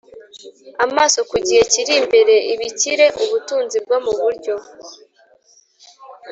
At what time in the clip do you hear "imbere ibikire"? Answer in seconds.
2.01-3.05